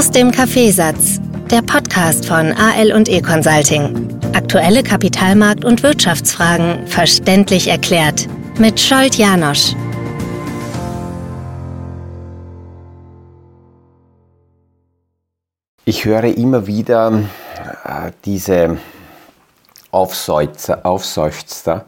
[0.00, 4.08] Aus dem Kaffeesatz, der Podcast von AL und E Consulting.
[4.32, 8.26] Aktuelle Kapitalmarkt- und Wirtschaftsfragen verständlich erklärt
[8.58, 9.74] mit Scholt Janosch.
[15.84, 17.24] Ich höre immer wieder
[17.84, 18.78] äh, diese
[19.90, 21.84] Aufseufzer, Aufseufzer,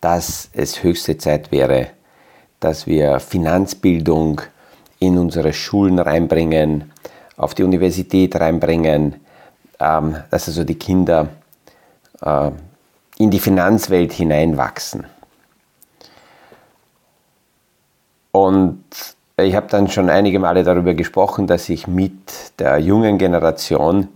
[0.00, 1.90] dass es höchste Zeit wäre,
[2.58, 4.40] dass wir Finanzbildung
[4.98, 6.90] in unsere Schulen reinbringen,
[7.38, 9.14] auf die Universität reinbringen,
[9.80, 11.28] ähm, dass also die Kinder
[12.20, 12.50] äh,
[13.16, 15.06] in die Finanzwelt hineinwachsen.
[18.32, 18.84] Und
[19.36, 24.08] ich habe dann schon einige Male darüber gesprochen, dass ich mit der jungen Generation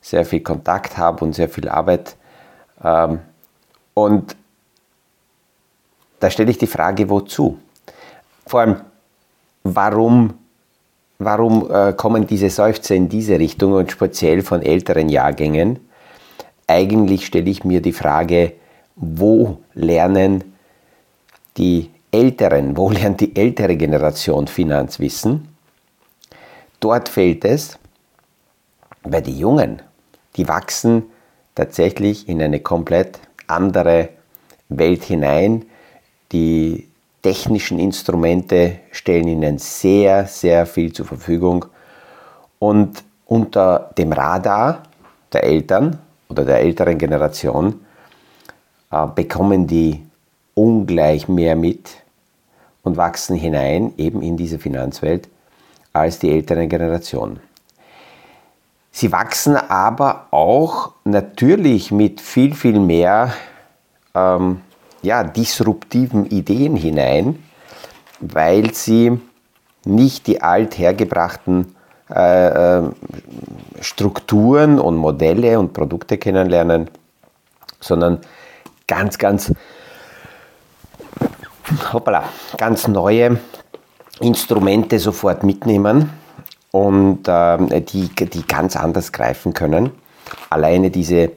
[0.00, 2.16] sehr viel Kontakt habe und sehr viel Arbeit.
[2.82, 3.18] Ähm,
[3.94, 4.36] und
[6.20, 7.58] da stelle ich die Frage, wozu?
[8.46, 8.80] Vor allem,
[9.64, 10.34] warum,
[11.20, 15.78] warum äh, kommen diese Seufzer in diese Richtung und speziell von älteren Jahrgängen?
[16.66, 18.54] Eigentlich stelle ich mir die Frage,
[18.96, 20.44] wo lernen
[21.56, 25.48] die Älteren, wo lernt die ältere Generation Finanzwissen?
[26.80, 27.78] Dort fehlt es,
[29.02, 29.82] bei den Jungen,
[30.36, 31.04] die wachsen
[31.54, 34.10] tatsächlich in eine komplett andere
[34.68, 35.66] Welt hinein.
[36.32, 36.89] Die
[37.22, 41.66] technischen Instrumente stellen ihnen sehr, sehr viel zur Verfügung.
[42.58, 44.82] Und unter dem Radar
[45.32, 45.98] der Eltern
[46.28, 47.80] oder der älteren Generation
[48.90, 50.02] äh, bekommen die
[50.54, 51.90] ungleich mehr mit
[52.82, 55.28] und wachsen hinein eben in diese Finanzwelt
[55.92, 57.40] als die älteren Generationen.
[58.92, 63.32] Sie wachsen aber auch natürlich mit viel, viel mehr
[64.14, 64.60] ähm,
[65.02, 67.42] ja, disruptiven Ideen hinein,
[68.20, 69.18] weil sie
[69.84, 71.74] nicht die althergebrachten
[72.14, 72.90] äh, äh,
[73.80, 76.90] Strukturen und Modelle und Produkte kennenlernen,
[77.80, 78.20] sondern
[78.86, 79.52] ganz, ganz,
[81.92, 82.24] hoppala,
[82.58, 83.38] ganz neue
[84.20, 86.10] Instrumente sofort mitnehmen
[86.72, 89.90] und äh, die, die ganz anders greifen können.
[90.50, 91.32] Alleine diese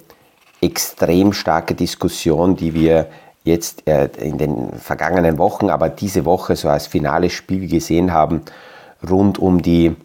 [0.59, 3.07] extrem starke Diskussion, die wir
[3.43, 8.41] jetzt äh, in den vergangenen Wochen, aber diese Woche so als finales Spiel gesehen haben,
[9.07, 9.95] rund um die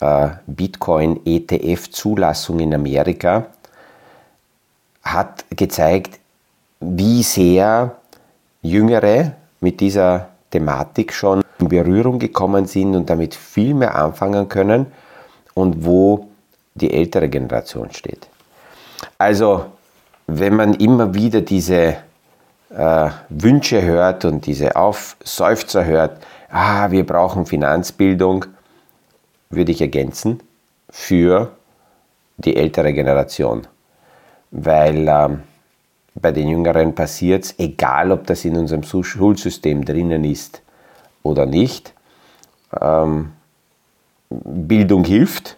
[0.00, 3.46] äh, Bitcoin-ETF-Zulassung in Amerika,
[5.02, 6.20] hat gezeigt,
[6.80, 7.96] wie sehr
[8.62, 14.86] Jüngere mit dieser Thematik schon in Berührung gekommen sind und damit viel mehr anfangen können
[15.54, 16.28] und wo
[16.74, 18.28] die ältere Generation steht.
[19.18, 19.66] Also,
[20.26, 21.96] wenn man immer wieder diese
[22.76, 28.46] äh, Wünsche hört und diese Aufseufzer hört, ah, wir brauchen Finanzbildung,
[29.50, 30.40] würde ich ergänzen,
[30.90, 31.52] für
[32.36, 33.66] die ältere Generation.
[34.50, 35.42] Weil ähm,
[36.14, 40.62] bei den Jüngeren passiert es, egal ob das in unserem Schulsystem drinnen ist
[41.22, 41.94] oder nicht.
[42.80, 43.32] Ähm,
[44.30, 45.56] Bildung hilft,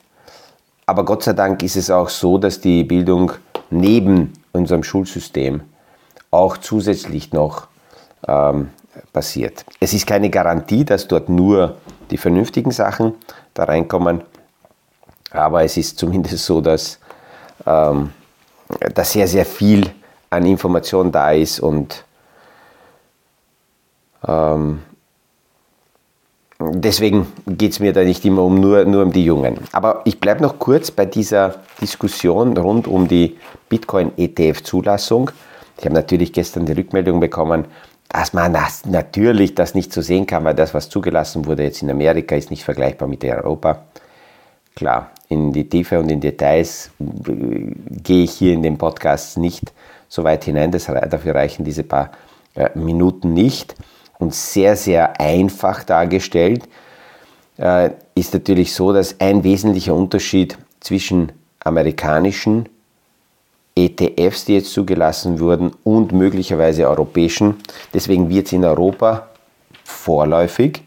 [0.87, 3.33] aber Gott sei Dank ist es auch so, dass die Bildung
[3.71, 5.63] neben unserem Schulsystem
[6.35, 7.69] auch zusätzlich noch
[8.27, 8.71] ähm,
[9.13, 9.65] passiert.
[9.81, 11.77] Es ist keine Garantie, dass dort nur
[12.11, 13.15] die vernünftigen Sachen
[13.55, 14.23] da reinkommen,
[15.31, 16.99] aber es ist zumindest so, dass,
[17.67, 18.11] ähm,
[18.95, 19.91] dass sehr, sehr viel
[20.31, 22.05] an Information da ist und
[24.27, 24.81] ähm,
[26.59, 29.59] deswegen geht es mir da nicht immer um nur, nur um die Jungen.
[29.73, 33.37] Aber ich bleibe noch kurz bei dieser Diskussion rund um die
[33.69, 35.31] Bitcoin-ETF-Zulassung.
[35.79, 37.67] Ich habe natürlich gestern die Rückmeldung bekommen,
[38.09, 41.83] dass man das natürlich das nicht so sehen kann, weil das, was zugelassen wurde jetzt
[41.83, 43.85] in Amerika, ist nicht vergleichbar mit Europa.
[44.77, 49.73] Klar, in die Tiefe und in Details äh, gehe ich hier in dem Podcast nicht
[50.09, 52.11] so weit hinein, das, dafür reichen diese paar
[52.55, 53.75] äh, Minuten nicht.
[54.19, 56.69] Und sehr, sehr einfach dargestellt
[57.59, 62.69] äh, ist natürlich so, dass ein wesentlicher Unterschied zwischen amerikanischen
[63.77, 67.57] ETFs, die jetzt zugelassen wurden, und möglicherweise europäischen.
[67.93, 69.29] Deswegen wird es in Europa
[69.85, 70.83] vorläufig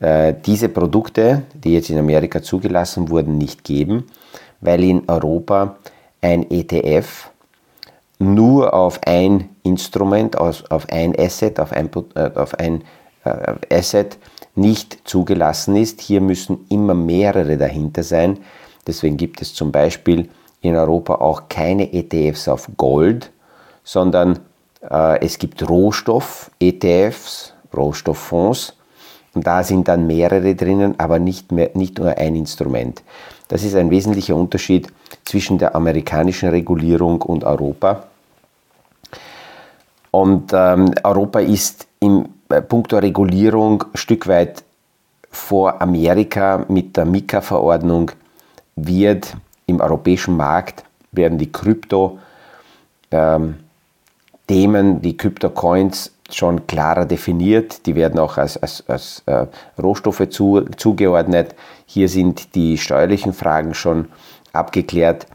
[0.00, 4.04] äh, diese Produkte, die jetzt in Amerika zugelassen wurden, nicht geben,
[4.60, 5.76] weil in Europa
[6.20, 7.30] ein ETF
[8.18, 12.82] nur auf ein Instrument, auf ein Asset, auf ein, äh, auf ein
[13.24, 14.18] äh, Asset
[14.54, 16.00] nicht zugelassen ist.
[16.00, 18.38] Hier müssen immer mehrere dahinter sein.
[18.86, 20.28] Deswegen gibt es zum Beispiel
[20.66, 23.30] in Europa auch keine ETFs auf Gold,
[23.84, 24.40] sondern
[24.82, 28.74] äh, es gibt Rohstoff-ETFs, Rohstofffonds
[29.34, 33.02] Und da sind dann mehrere drinnen, aber nicht, mehr, nicht nur ein Instrument.
[33.48, 34.88] Das ist ein wesentlicher Unterschied
[35.24, 38.04] zwischen der amerikanischen Regulierung und Europa.
[40.10, 44.64] Und ähm, Europa ist im äh, puncto Regulierung ein Stück weit
[45.30, 48.12] vor Amerika mit der Mika-Verordnung
[48.76, 49.36] wird
[49.66, 52.18] im europäischen Markt werden die Krypto
[53.10, 53.56] ähm,
[54.48, 57.84] die Krypto-Coins schon klarer definiert.
[57.86, 59.46] Die werden auch als, als, als äh,
[59.80, 61.56] Rohstoffe zu, zugeordnet.
[61.84, 64.08] Hier sind die steuerlichen Fragen schon
[64.52, 65.26] abgeklärt.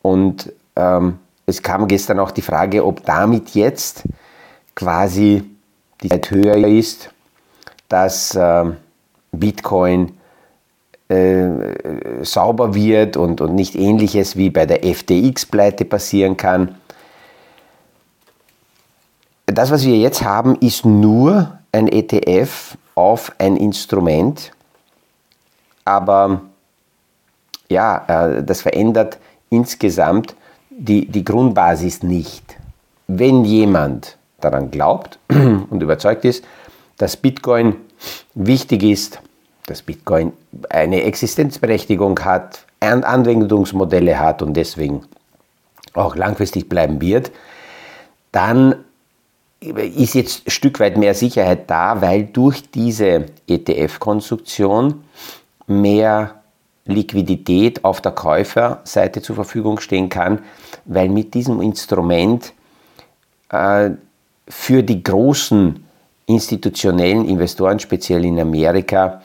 [0.00, 4.04] Und ähm, es kam gestern auch die Frage, ob damit jetzt
[4.74, 5.44] quasi
[6.02, 7.10] die Zeit höher ist,
[7.88, 8.64] dass äh,
[9.32, 10.16] Bitcoin
[11.08, 16.76] äh, sauber wird und, und nicht ähnliches wie bei der FTX-Pleite passieren kann.
[19.46, 24.52] Das, was wir jetzt haben, ist nur ein ETF auf ein Instrument,
[25.84, 26.40] aber
[27.68, 29.18] ja, äh, das verändert
[29.50, 30.34] insgesamt
[30.70, 32.56] die, die Grundbasis nicht.
[33.06, 36.44] Wenn jemand daran glaubt und überzeugt ist,
[36.96, 37.76] dass Bitcoin
[38.34, 39.20] wichtig ist,
[39.66, 40.32] dass Bitcoin
[40.68, 45.02] eine Existenzberechtigung hat, Anwendungsmodelle hat und deswegen
[45.94, 47.30] auch langfristig bleiben wird,
[48.32, 48.74] dann
[49.60, 55.04] ist jetzt ein Stück weit mehr Sicherheit da, weil durch diese ETF-Konstruktion
[55.66, 56.42] mehr
[56.84, 60.40] Liquidität auf der Käuferseite zur Verfügung stehen kann,
[60.84, 62.52] weil mit diesem Instrument
[63.48, 63.90] äh,
[64.46, 65.82] für die großen
[66.26, 69.22] institutionellen Investoren, speziell in Amerika,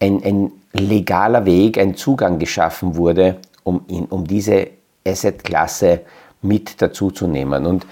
[0.00, 4.68] ein, ein legaler Weg, ein Zugang geschaffen wurde, um, in, um diese
[5.06, 6.00] Assetklasse
[6.42, 7.66] mit dazuzunehmen.
[7.66, 7.86] Und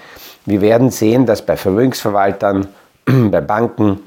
[0.45, 2.67] wir werden sehen, dass bei Vermögensverwaltern,
[3.05, 3.99] bei Banken,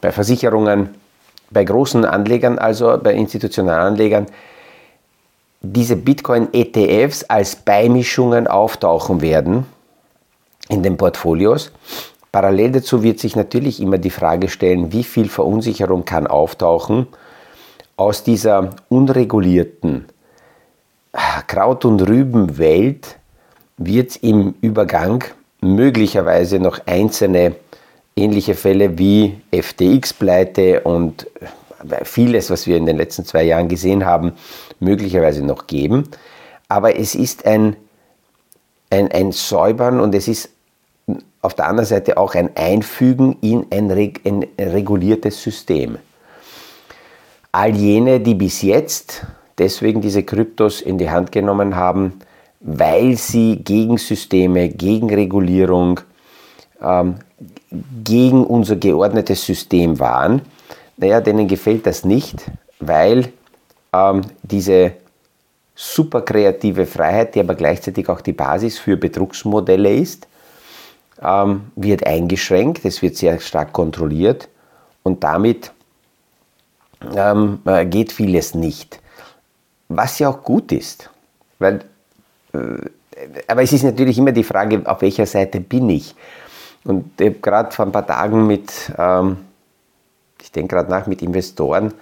[0.00, 0.90] bei Versicherungen,
[1.50, 4.26] bei großen Anlegern, also bei institutionellen Anlegern,
[5.62, 9.66] diese Bitcoin-ETFs als Beimischungen auftauchen werden
[10.68, 11.70] in den Portfolios.
[12.32, 17.08] Parallel dazu wird sich natürlich immer die Frage stellen, wie viel Verunsicherung kann auftauchen
[17.96, 20.06] aus dieser unregulierten
[21.46, 23.18] Kraut- und Rübenwelt
[23.76, 25.24] wird es im Übergang
[25.60, 27.56] möglicherweise noch einzelne
[28.16, 31.26] ähnliche Fälle wie FTX-Pleite und
[32.04, 34.32] vieles, was wir in den letzten zwei Jahren gesehen haben,
[34.78, 36.08] möglicherweise noch geben.
[36.68, 37.76] Aber es ist ein,
[38.90, 40.50] ein, ein Säubern und es ist
[41.42, 45.98] auf der anderen Seite auch ein Einfügen in ein, ein reguliertes System.
[47.52, 49.26] All jene, die bis jetzt
[49.58, 52.20] deswegen diese Kryptos in die Hand genommen haben,
[52.60, 56.00] weil sie gegen Systeme, gegen Regulierung,
[56.82, 57.16] ähm,
[58.04, 60.42] gegen unser geordnetes System waren,
[60.96, 63.32] naja, denen gefällt das nicht, weil
[63.92, 64.92] ähm, diese
[65.74, 70.28] super kreative Freiheit, die aber gleichzeitig auch die Basis für Betrugsmodelle ist,
[71.22, 74.48] ähm, wird eingeschränkt, es wird sehr stark kontrolliert
[75.02, 75.72] und damit
[77.14, 79.00] ähm, äh, geht vieles nicht.
[79.88, 81.10] Was ja auch gut ist,
[81.58, 81.84] weil,
[82.52, 86.14] äh, aber es ist natürlich immer die Frage, auf welcher Seite bin ich.
[86.84, 89.38] Und ich habe gerade vor ein paar Tagen mit, ähm,
[90.40, 91.92] ich denke gerade nach, mit Investoren,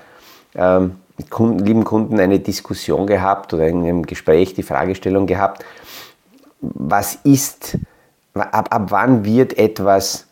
[0.54, 5.64] ähm, mit Kunden, lieben Kunden eine Diskussion gehabt oder in einem Gespräch die Fragestellung gehabt,
[6.60, 7.78] was ist
[8.34, 10.26] ab, ab wann wird etwas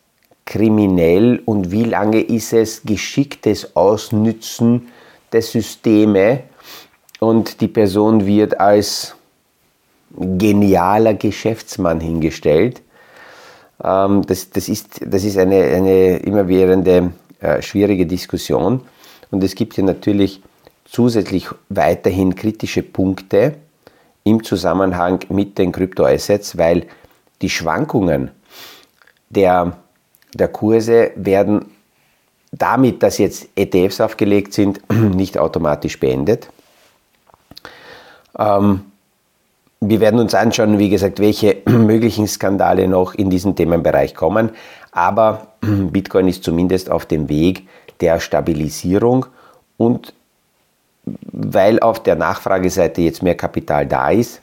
[0.44, 4.88] kriminell und wie lange ist es geschicktes Ausnützen
[5.32, 6.44] der Systeme
[7.18, 9.16] und die Person wird als
[10.16, 12.80] genialer Geschäftsmann hingestellt.
[13.82, 18.82] Ähm, das, das, ist, das ist eine, eine immerwährende äh, schwierige Diskussion
[19.30, 20.40] und es gibt hier natürlich
[20.84, 23.56] zusätzlich weiterhin kritische Punkte
[24.22, 26.86] im Zusammenhang mit den Kryptoassets, weil
[27.42, 28.30] die Schwankungen
[29.28, 29.76] der,
[30.34, 31.66] der Kurse werden
[32.52, 36.48] damit, dass jetzt ETFs aufgelegt sind, nicht automatisch beendet.
[38.38, 38.82] Ähm,
[39.80, 44.50] wir werden uns anschauen, wie gesagt, welche möglichen Skandale noch in diesen Themenbereich kommen.
[44.92, 47.68] Aber Bitcoin ist zumindest auf dem Weg
[48.00, 49.26] der Stabilisierung
[49.76, 50.14] und
[51.30, 54.40] weil auf der Nachfrageseite jetzt mehr Kapital da ist,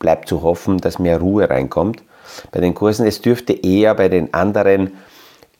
[0.00, 2.02] bleibt zu hoffen, dass mehr Ruhe reinkommt
[2.50, 3.06] bei den Kursen.
[3.06, 4.92] Es dürfte eher bei den anderen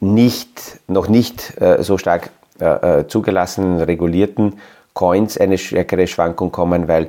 [0.00, 4.58] nicht, noch nicht äh, so stark äh, äh, zugelassenen, regulierten
[4.94, 7.08] Coins eine stärkere Schwankung kommen, weil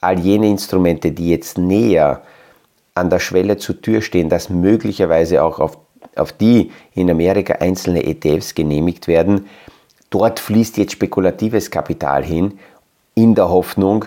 [0.00, 2.22] all jene Instrumente, die jetzt näher
[2.94, 5.78] an der Schwelle zur Tür stehen, dass möglicherweise auch auf,
[6.16, 9.46] auf die in Amerika einzelne ETFs genehmigt werden,
[10.10, 12.58] dort fließt jetzt spekulatives Kapital hin,
[13.14, 14.04] in der Hoffnung,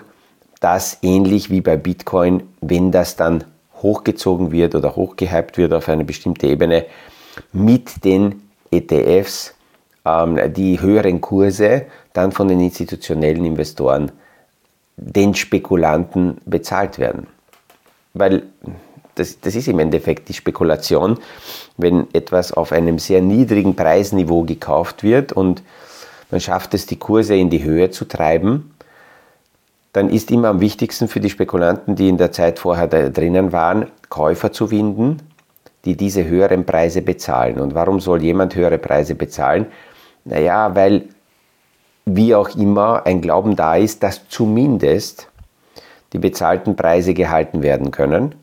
[0.60, 3.44] dass ähnlich wie bei Bitcoin, wenn das dann
[3.82, 6.86] hochgezogen wird oder hochgehypt wird auf eine bestimmte Ebene,
[7.52, 9.54] mit den ETFs
[10.04, 14.12] ähm, die höheren Kurse dann von den institutionellen Investoren
[14.96, 17.28] den Spekulanten bezahlt werden.
[18.14, 18.42] Weil
[19.14, 21.18] das, das ist im Endeffekt die Spekulation,
[21.76, 25.62] wenn etwas auf einem sehr niedrigen Preisniveau gekauft wird und
[26.30, 28.74] man schafft es, die Kurse in die Höhe zu treiben,
[29.98, 33.50] dann ist immer am wichtigsten für die Spekulanten, die in der Zeit vorher da drinnen
[33.50, 35.16] waren, Käufer zu finden,
[35.84, 37.58] die diese höheren Preise bezahlen.
[37.58, 39.66] Und warum soll jemand höhere Preise bezahlen?
[40.24, 41.08] Naja, weil
[42.04, 45.28] wie auch immer ein Glauben da ist, dass zumindest
[46.12, 48.36] die bezahlten Preise gehalten werden können.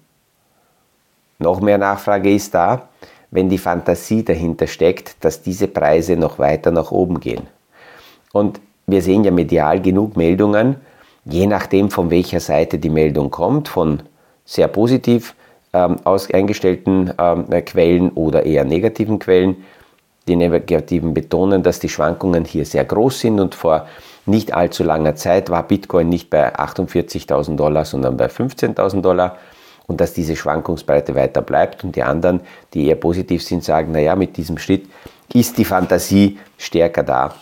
[1.40, 2.90] Noch mehr Nachfrage ist da,
[3.32, 7.48] wenn die Fantasie dahinter steckt, dass diese Preise noch weiter nach oben gehen.
[8.34, 10.82] Und wir sehen ja medial genug Meldungen,
[11.26, 14.04] je nachdem von welcher Seite die Meldung kommt, von
[14.46, 15.36] sehr positiv
[15.74, 19.58] ähm, aus eingestellten ähm, Quellen oder eher negativen Quellen.
[20.28, 23.88] Die negativen betonen, dass die Schwankungen hier sehr groß sind und vor
[24.26, 29.38] nicht allzu langer Zeit war Bitcoin nicht bei 48.000 Dollar, sondern bei 15.000 Dollar
[29.86, 31.84] und dass diese Schwankungsbreite weiter bleibt.
[31.84, 32.42] Und die anderen,
[32.74, 34.88] die eher positiv sind, sagen, naja, mit diesem Schritt
[35.32, 37.36] ist die Fantasie stärker da,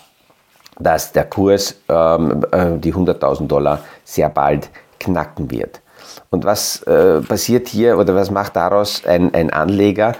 [0.79, 5.81] dass der Kurs ähm, äh, die 100.000 Dollar sehr bald knacken wird.
[6.29, 10.13] Und was äh, passiert hier oder was macht daraus ein, ein Anleger?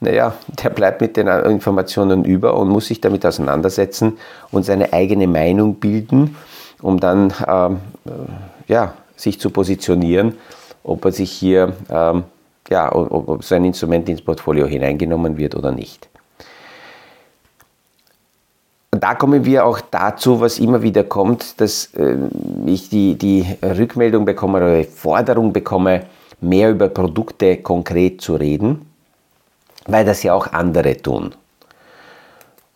[0.00, 4.18] naja, der bleibt mit den Informationen über und muss sich damit auseinandersetzen
[4.50, 6.36] und seine eigene Meinung bilden,
[6.80, 10.34] um dann ähm, äh, ja, sich zu positionieren,
[10.84, 12.24] ob er sich hier, ähm,
[12.68, 16.08] ja, ob, ob sein Instrument ins Portfolio hineingenommen wird oder nicht.
[19.00, 22.16] Da kommen wir auch dazu, was immer wieder kommt, dass äh,
[22.66, 26.06] ich die, die Rückmeldung bekomme oder die Forderung bekomme,
[26.40, 28.88] mehr über Produkte konkret zu reden
[29.88, 31.34] weil das ja auch andere tun.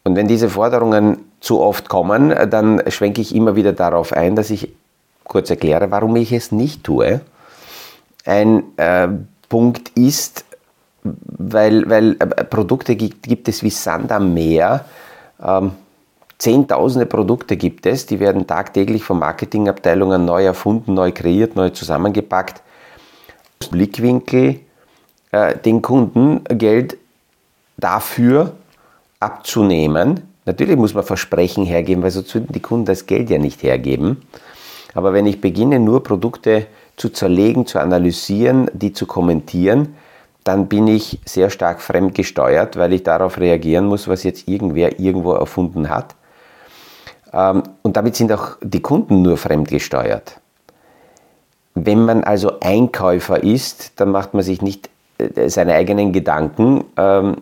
[0.02, 4.50] Und wenn diese Forderungen zu oft kommen, dann schwenke ich immer wieder darauf ein, dass
[4.50, 4.72] ich
[5.22, 7.20] kurz erkläre, warum ich es nicht tue.
[8.24, 9.08] Ein äh,
[9.48, 10.44] Punkt ist,
[11.04, 14.84] weil, weil äh, Produkte gibt, gibt, es wie Sand am Meer.
[15.44, 15.72] Ähm,
[16.42, 22.62] Zehntausende Produkte gibt es, die werden tagtäglich von Marketingabteilungen neu erfunden, neu kreiert, neu zusammengepackt.
[23.70, 24.58] Blickwinkel,
[25.30, 26.98] äh, den Kunden Geld
[27.76, 28.54] dafür
[29.20, 30.22] abzunehmen.
[30.44, 34.22] Natürlich muss man Versprechen hergeben, weil sonst würden die Kunden das Geld ja nicht hergeben.
[34.94, 39.94] Aber wenn ich beginne, nur Produkte zu zerlegen, zu analysieren, die zu kommentieren,
[40.42, 45.34] dann bin ich sehr stark fremdgesteuert, weil ich darauf reagieren muss, was jetzt irgendwer irgendwo
[45.34, 46.16] erfunden hat.
[47.32, 50.40] Ähm, und damit sind auch die Kunden nur fremdgesteuert.
[51.74, 57.36] Wenn man also Einkäufer ist, dann macht man sich nicht äh, seine eigenen Gedanken, ähm,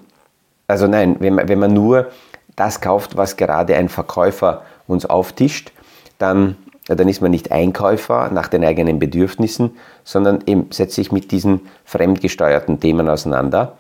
[0.71, 2.13] also nein, wenn man, wenn man nur
[2.55, 5.73] das kauft, was gerade ein Verkäufer uns auftischt,
[6.19, 6.57] dann,
[6.87, 11.63] dann ist man nicht Einkäufer nach den eigenen Bedürfnissen, sondern eben setzt sich mit diesen
[11.85, 13.79] fremdgesteuerten Themen auseinander.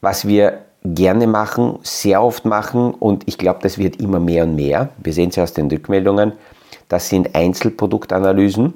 [0.00, 4.56] Was wir gerne machen, sehr oft machen und ich glaube, das wird immer mehr und
[4.56, 4.90] mehr.
[4.98, 6.32] Wir sehen es ja aus den Rückmeldungen.
[6.88, 8.74] Das sind Einzelproduktanalysen,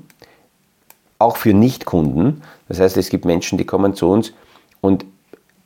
[1.19, 2.43] auch für Nichtkunden.
[2.69, 4.33] Das heißt, es gibt Menschen, die kommen zu uns
[4.81, 5.05] und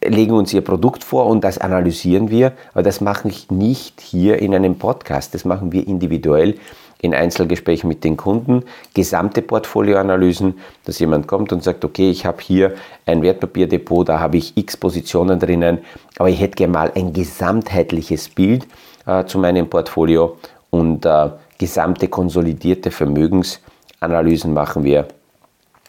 [0.04, 2.52] legen uns ihr Produkt vor und das analysieren wir.
[2.72, 5.34] Aber das mache ich nicht hier in einem Podcast.
[5.34, 6.54] Das machen wir individuell
[7.00, 8.64] in Einzelgesprächen mit den Kunden,
[8.94, 12.74] gesamte Portfolioanalysen, dass jemand kommt und sagt, okay, ich habe hier
[13.06, 15.78] ein Wertpapierdepot, da habe ich x Positionen drinnen,
[16.18, 18.66] aber ich hätte gerne mal ein gesamtheitliches Bild
[19.06, 20.38] äh, zu meinem Portfolio
[20.70, 25.08] und äh, gesamte konsolidierte Vermögensanalysen machen wir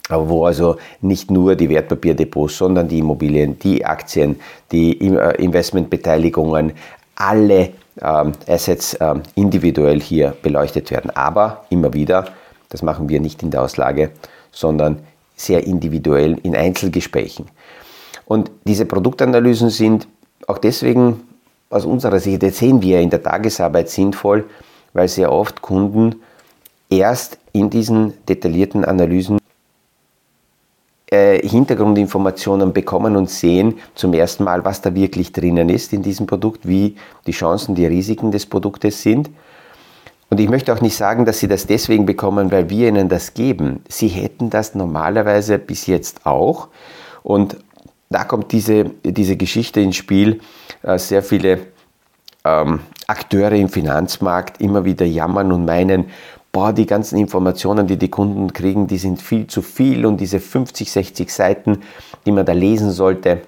[0.10, 4.40] aber wo also nicht nur die Wertpapierdepots, sondern die Immobilien, die Aktien,
[4.72, 6.74] die äh, Investmentbeteiligungen,
[7.16, 11.12] alle Assets ähm, individuell hier beleuchtet werden.
[11.12, 12.26] Aber immer wieder,
[12.70, 14.12] das machen wir nicht in der Auslage,
[14.52, 15.00] sondern
[15.36, 17.46] sehr individuell in Einzelgesprächen.
[18.26, 20.08] Und diese Produktanalysen sind
[20.48, 21.22] auch deswegen
[21.70, 24.50] aus unserer Sicht, das sehen wir in der Tagesarbeit sinnvoll,
[24.94, 26.16] weil sehr oft Kunden
[26.90, 29.40] erst in diesen detaillierten Analysen
[31.12, 36.28] äh, Hintergrundinformationen bekommen und sehen zum ersten Mal, was da wirklich drinnen ist in diesem
[36.28, 39.30] Produkt, wie die Chancen, die Risiken des Produktes sind.
[40.30, 43.34] Und ich möchte auch nicht sagen, dass Sie das deswegen bekommen, weil wir Ihnen das
[43.34, 43.82] geben.
[43.88, 46.68] Sie hätten das normalerweise bis jetzt auch.
[47.24, 47.58] Und
[48.10, 50.42] da kommt diese, diese Geschichte ins Spiel.
[50.84, 51.60] Äh, sehr viele
[52.46, 56.06] ähm, Akteure im Finanzmarkt immer wieder jammern und meinen,
[56.52, 60.40] boah, die ganzen Informationen, die die Kunden kriegen, die sind viel zu viel und diese
[60.40, 61.82] 50, 60 Seiten,
[62.26, 63.42] die man da lesen sollte,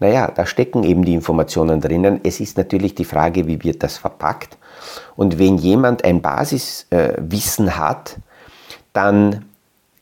[0.00, 2.20] naja, da stecken eben die Informationen drinnen.
[2.24, 4.58] Es ist natürlich die Frage, wie wird das verpackt.
[5.16, 8.16] Und wenn jemand ein Basiswissen äh, hat,
[8.92, 9.46] dann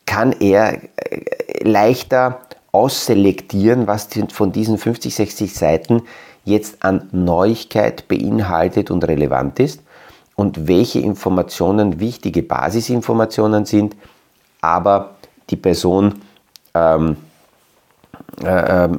[0.05, 2.41] kann er äh, leichter
[2.71, 6.01] ausselektieren, was von diesen 50, 60 Seiten
[6.43, 9.83] jetzt an Neuigkeit beinhaltet und relevant ist
[10.35, 13.95] und welche Informationen wichtige Basisinformationen sind,
[14.61, 15.15] aber
[15.49, 16.21] die Person
[16.73, 17.17] ähm,
[18.43, 18.89] äh, äh,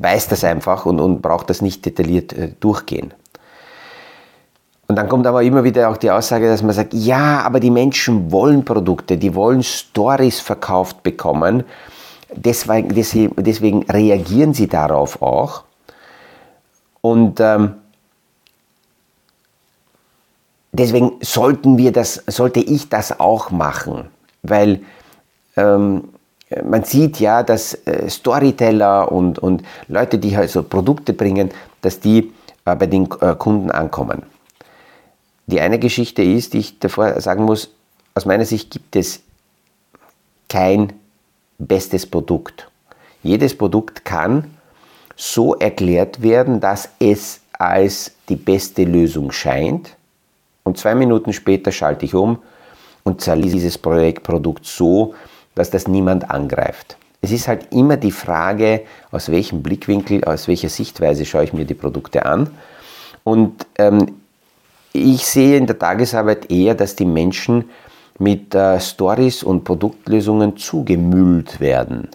[0.00, 3.14] weiß das einfach und, und braucht das nicht detailliert äh, durchgehen.
[4.86, 7.70] Und dann kommt aber immer wieder auch die Aussage, dass man sagt, ja, aber die
[7.70, 11.64] Menschen wollen Produkte, die wollen Stories verkauft bekommen,
[12.34, 12.88] deswegen,
[13.36, 15.64] deswegen reagieren sie darauf auch.
[17.00, 17.76] Und ähm,
[20.74, 24.08] deswegen sollten wir das, sollte ich das auch machen,
[24.42, 24.80] weil
[25.56, 26.08] ähm,
[26.62, 31.50] man sieht ja, dass äh, Storyteller und, und Leute, die halt so Produkte bringen,
[31.80, 32.32] dass die
[32.64, 34.22] äh, bei den äh, Kunden ankommen.
[35.46, 37.70] Die eine Geschichte ist, die ich davor sagen muss,
[38.14, 39.20] aus meiner Sicht gibt es
[40.48, 40.92] kein
[41.58, 42.70] bestes Produkt.
[43.22, 44.50] Jedes Produkt kann
[45.16, 49.96] so erklärt werden, dass es als die beste Lösung scheint.
[50.64, 52.38] Und zwei Minuten später schalte ich um
[53.02, 55.14] und zerließ dieses Projekt, Produkt so,
[55.54, 56.96] dass das niemand angreift.
[57.20, 61.66] Es ist halt immer die Frage, aus welchem Blickwinkel, aus welcher Sichtweise schaue ich mir
[61.66, 62.48] die Produkte an.
[63.24, 64.16] Und ähm,
[64.92, 67.70] ich sehe in der Tagesarbeit eher, dass die Menschen
[68.18, 72.08] mit äh, Stories und Produktlösungen zugemüllt werden.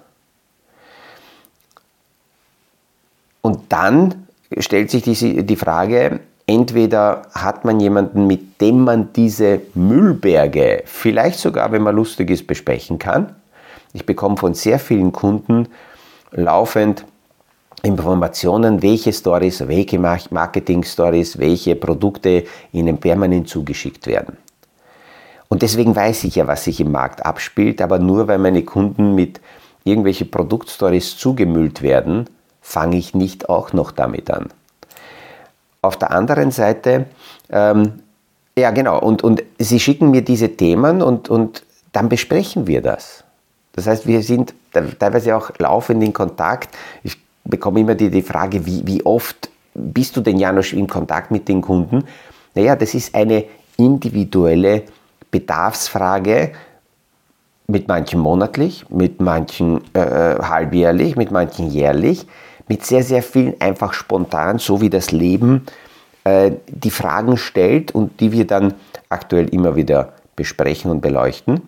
[3.41, 4.27] Und dann
[4.57, 11.37] stellt sich die, die Frage, entweder hat man jemanden, mit dem man diese Müllberge vielleicht
[11.37, 13.35] sogar, wenn man lustig ist, besprechen kann.
[13.93, 15.67] Ich bekomme von sehr vielen Kunden
[16.31, 17.05] laufend
[17.83, 24.35] Informationen, welche Stories, welche Marketing-Stories, welche Produkte ihnen permanent zugeschickt werden.
[25.49, 29.13] Und deswegen weiß ich ja, was sich im Markt abspielt, aber nur weil meine Kunden
[29.13, 29.39] mit
[29.83, 32.25] irgendwelche Produktstories zugemüllt werden,
[32.59, 34.49] fange ich nicht auch noch damit an.
[35.81, 37.05] Auf der anderen Seite,
[37.49, 37.93] ähm,
[38.57, 41.63] ja genau, und, und sie schicken mir diese Themen und, und
[41.93, 43.23] dann besprechen wir das.
[43.73, 44.53] Das heißt, wir sind
[44.99, 46.75] teilweise auch laufend in Kontakt.
[47.03, 51.31] Ich bekomme immer die, die Frage, wie, wie oft bist du denn, Janusz, in Kontakt
[51.31, 52.03] mit den Kunden?
[52.55, 53.45] Naja, das ist eine
[53.77, 54.83] individuelle
[55.31, 56.51] Bedarfsfrage,
[57.67, 62.25] mit manchen monatlich, mit manchen äh, halbjährlich, mit manchen jährlich
[62.69, 65.65] mit sehr, sehr vielen einfach spontan, so wie das Leben
[66.23, 68.75] äh, die Fragen stellt und die wir dann
[69.09, 71.61] aktuell immer wieder besprechen und beleuchten.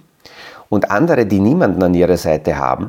[0.69, 2.87] Und andere, die niemanden an ihrer Seite haben,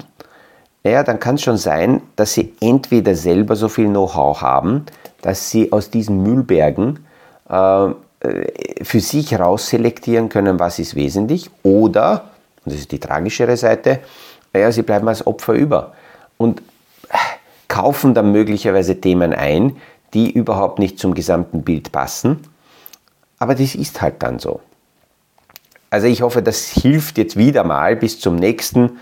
[0.85, 4.85] ja, dann kann es schon sein, dass sie entweder selber so viel Know-how haben,
[5.23, 7.01] dass sie aus diesen Müllbergen
[7.49, 7.89] äh,
[8.83, 12.25] für sich rausselektieren können, was ist wesentlich, oder,
[12.65, 14.01] und das ist die tragischere Seite,
[14.55, 15.93] ja, sie bleiben als Opfer über.
[16.37, 16.63] Und
[17.73, 19.77] kaufen dann möglicherweise Themen ein,
[20.13, 22.41] die überhaupt nicht zum gesamten Bild passen.
[23.39, 24.61] Aber das ist halt dann so.
[25.89, 28.99] Also ich hoffe, das hilft jetzt wieder mal bis zum nächsten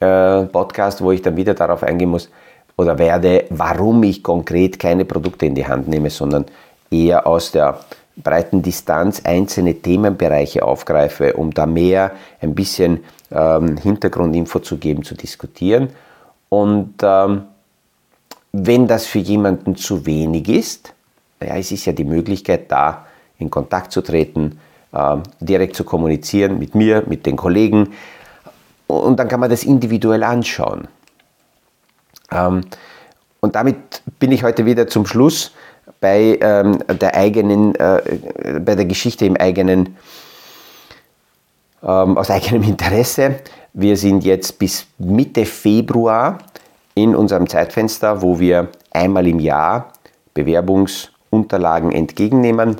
[0.00, 2.28] äh, Podcast, wo ich dann wieder darauf eingehen muss
[2.76, 6.46] oder werde, warum ich konkret keine Produkte in die Hand nehme, sondern
[6.90, 7.78] eher aus der
[8.16, 15.14] breiten Distanz einzelne Themenbereiche aufgreife, um da mehr ein bisschen ähm, Hintergrundinfo zu geben, zu
[15.14, 15.90] diskutieren.
[16.48, 17.42] Und ähm,
[18.52, 20.94] wenn das für jemanden zu wenig ist,
[21.40, 23.06] ja, es ist ja die Möglichkeit da,
[23.38, 24.58] in Kontakt zu treten,
[24.92, 27.90] äh, direkt zu kommunizieren mit mir, mit den Kollegen.
[28.86, 30.88] Und dann kann man das individuell anschauen.
[32.32, 32.62] Ähm,
[33.40, 35.52] und damit bin ich heute wieder zum Schluss
[36.00, 39.96] bei ähm, der eigenen, äh, bei der Geschichte im eigenen,
[41.82, 43.36] ähm, aus eigenem Interesse.
[43.72, 46.38] Wir sind jetzt bis Mitte Februar
[47.02, 49.92] in unserem Zeitfenster, wo wir einmal im Jahr
[50.34, 52.76] Bewerbungsunterlagen entgegennehmen.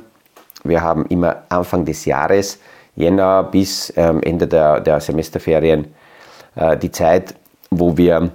[0.63, 2.59] Wir haben immer Anfang des Jahres,
[2.95, 5.93] Jänner bis ähm, Ende der, der Semesterferien,
[6.55, 7.35] äh, die Zeit,
[7.69, 8.31] wo wir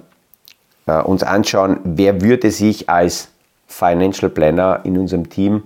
[0.87, 3.29] äh, uns anschauen, wer würde sich als
[3.67, 5.63] Financial Planner in unserem Team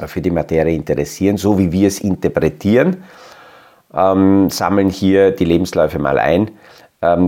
[0.00, 3.04] äh, für die Materie interessieren, so wie wir es interpretieren,
[3.94, 6.50] ähm, sammeln hier die Lebensläufe mal ein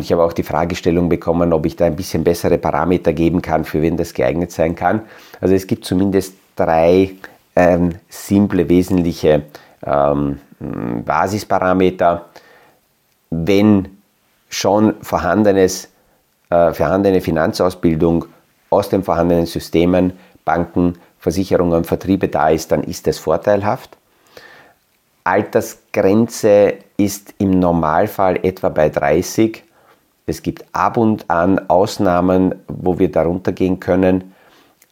[0.00, 3.64] ich habe auch die Fragestellung bekommen, ob ich da ein bisschen bessere Parameter geben kann,
[3.64, 5.02] für wen das geeignet sein kann.
[5.40, 7.12] Also es gibt zumindest drei
[7.54, 9.42] ähm, simple, wesentliche
[9.84, 10.38] ähm,
[11.04, 12.26] Basisparameter.
[13.30, 13.88] Wenn
[14.48, 15.88] schon vorhandenes,
[16.50, 18.24] äh, vorhandene Finanzausbildung
[18.70, 20.12] aus den vorhandenen Systemen,
[20.44, 23.96] Banken, Versicherungen, Vertriebe da ist, dann ist das vorteilhaft.
[25.24, 29.62] Altersgrenze ist im Normalfall etwa bei 30.
[30.28, 34.34] Es gibt ab und an Ausnahmen, wo wir darunter gehen können.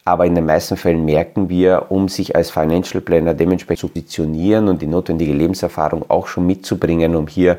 [0.07, 4.69] Aber in den meisten Fällen merken wir, um sich als Financial Planner dementsprechend zu positionieren
[4.69, 7.59] und die notwendige Lebenserfahrung auch schon mitzubringen, um hier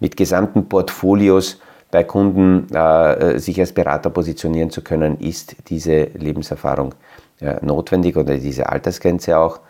[0.00, 1.60] mit gesamten Portfolios
[1.90, 6.94] bei Kunden äh, sich als Berater positionieren zu können, ist diese Lebenserfahrung
[7.40, 9.60] äh, notwendig oder diese Altersgrenze auch.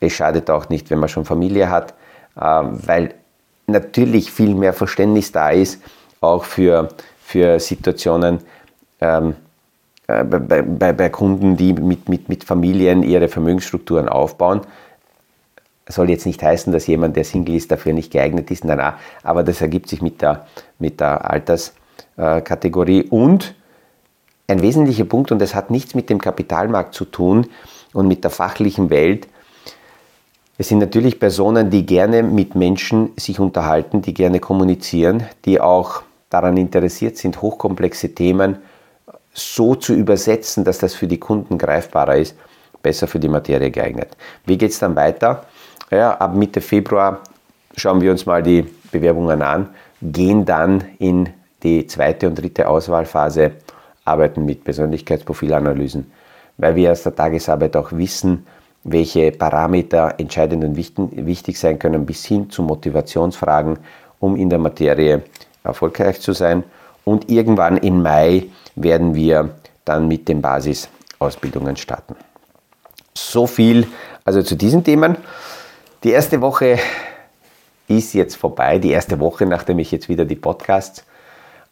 [0.00, 1.92] Es schadet auch nicht, wenn man schon Familie hat,
[2.36, 3.14] äh, weil
[3.66, 5.82] natürlich viel mehr Verständnis da ist,
[6.20, 6.88] auch für,
[7.20, 8.40] für Situationen,
[9.00, 9.34] ähm,
[10.08, 14.62] äh, bei, bei, bei, Kunden, die mit, mit, mit Familien ihre Vermögensstrukturen aufbauen.
[15.86, 18.64] Soll jetzt nicht heißen, dass jemand, der Single ist, dafür nicht geeignet ist.
[18.64, 20.46] Nein, nein, aber das ergibt sich mit der,
[20.78, 23.04] mit der Alterskategorie.
[23.04, 23.54] Und
[24.48, 27.46] ein wesentlicher Punkt, und das hat nichts mit dem Kapitalmarkt zu tun
[27.92, 29.28] und mit der fachlichen Welt,
[30.60, 36.02] es sind natürlich Personen, die gerne mit Menschen sich unterhalten, die gerne kommunizieren, die auch
[36.30, 38.58] daran interessiert sind, hochkomplexe Themen
[39.32, 42.36] so zu übersetzen, dass das für die Kunden greifbarer ist,
[42.82, 44.16] besser für die Materie geeignet.
[44.44, 45.44] Wie geht es dann weiter?
[45.90, 47.20] Ja, ab Mitte Februar
[47.76, 49.68] schauen wir uns mal die Bewerbungen an,
[50.02, 51.28] gehen dann in
[51.62, 53.52] die zweite und dritte Auswahlphase,
[54.04, 56.10] arbeiten mit Persönlichkeitsprofilanalysen,
[56.56, 58.46] weil wir aus der Tagesarbeit auch wissen,
[58.84, 63.78] welche Parameter entscheidend und wichtig sein können, bis hin zu Motivationsfragen,
[64.20, 65.22] um in der Materie
[65.68, 66.64] erfolgreich zu sein.
[67.04, 69.50] Und irgendwann im Mai werden wir
[69.84, 72.16] dann mit den Basisausbildungen starten.
[73.14, 73.86] So viel
[74.28, 75.16] also zu diesen Themen.
[76.04, 76.78] Die erste Woche
[77.88, 81.02] ist jetzt vorbei, die erste Woche, nachdem ich jetzt wieder die Podcasts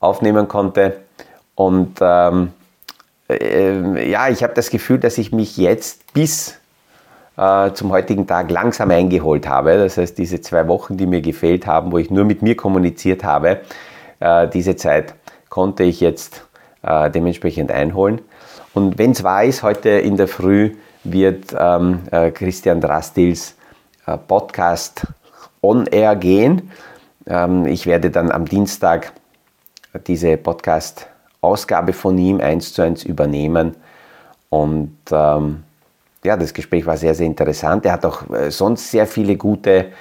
[0.00, 1.02] aufnehmen konnte.
[1.54, 2.54] Und ähm,
[3.28, 6.54] äh, ja, ich habe das Gefühl, dass ich mich jetzt bis
[7.37, 9.77] äh, zum heutigen Tag langsam eingeholt habe.
[9.77, 13.25] Das heißt, diese zwei Wochen, die mir gefehlt haben, wo ich nur mit mir kommuniziert
[13.25, 13.61] habe,
[14.20, 15.14] äh, diese Zeit
[15.49, 16.46] konnte ich jetzt
[16.83, 18.20] äh, dementsprechend einholen.
[18.75, 23.55] Und wenn es wahr ist, heute in der Früh wird ähm, äh, Christian Drastils
[24.29, 25.05] Podcast
[25.62, 26.70] on air gehen.
[27.27, 29.12] Ähm, ich werde dann am Dienstag
[30.07, 33.75] diese Podcast-Ausgabe von ihm eins zu eins übernehmen.
[34.49, 35.64] Und ähm,
[36.27, 37.87] ja, das Gespräch war sehr, sehr interessant.
[37.87, 39.93] Er hat auch äh, sonst sehr viele gute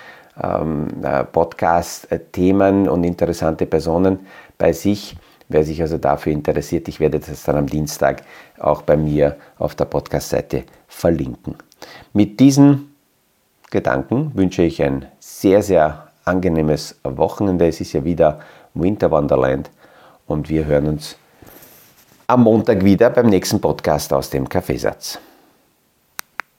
[0.41, 4.25] ähm, äh, Podcast-Themen und interessante Personen
[4.57, 5.15] bei sich.
[5.47, 8.23] Wer sich also dafür interessiert, ich werde das dann am Dienstag
[8.57, 11.55] auch bei mir auf der Podcast-Seite verlinken.
[12.13, 12.95] Mit diesen
[13.69, 17.67] Gedanken wünsche ich ein sehr, sehr angenehmes Wochenende.
[17.67, 18.39] Es ist ja wieder
[18.73, 19.69] Winter Wonderland
[20.25, 21.17] und wir hören uns
[22.25, 25.19] am Montag wieder beim nächsten Podcast aus dem Kaffeesatz.